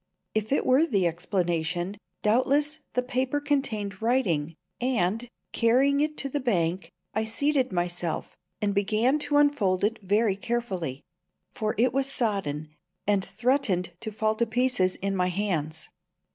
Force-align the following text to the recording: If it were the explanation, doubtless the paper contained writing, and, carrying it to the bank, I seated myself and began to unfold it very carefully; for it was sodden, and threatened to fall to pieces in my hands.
If 0.33 0.51
it 0.51 0.65
were 0.65 0.87
the 0.87 1.05
explanation, 1.05 1.95
doubtless 2.23 2.79
the 2.93 3.03
paper 3.03 3.39
contained 3.39 4.01
writing, 4.01 4.55
and, 4.79 5.29
carrying 5.51 5.99
it 5.99 6.17
to 6.17 6.27
the 6.29 6.39
bank, 6.39 6.91
I 7.13 7.25
seated 7.25 7.71
myself 7.71 8.35
and 8.63 8.73
began 8.73 9.19
to 9.19 9.37
unfold 9.37 9.83
it 9.83 9.99
very 10.01 10.35
carefully; 10.35 11.03
for 11.53 11.75
it 11.77 11.93
was 11.93 12.11
sodden, 12.11 12.73
and 13.05 13.23
threatened 13.23 13.93
to 13.99 14.11
fall 14.11 14.33
to 14.37 14.47
pieces 14.47 14.95
in 14.95 15.15
my 15.15 15.27
hands. 15.27 15.87